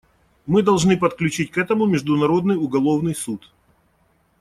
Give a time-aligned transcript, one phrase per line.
[0.47, 3.51] Мы должны подключить к этому Международный уголовный суд.